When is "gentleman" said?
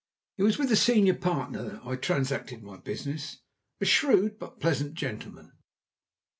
4.95-5.51